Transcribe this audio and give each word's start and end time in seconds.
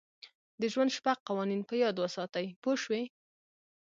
د 0.59 0.61
ژوند 0.73 0.95
شپږ 0.97 1.17
قوانین 1.27 1.61
په 1.69 1.73
یاد 1.83 1.95
وساتئ 2.03 2.47
پوه 2.61 2.75
شوې!. 2.83 3.01